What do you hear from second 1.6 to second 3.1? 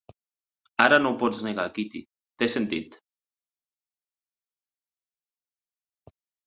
Kitty: t'he sentit!